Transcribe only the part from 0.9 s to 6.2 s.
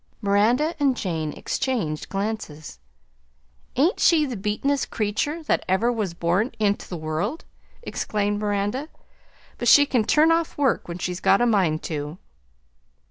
Jane exchanged glances. "Ain't she the beatin'est creetur that ever was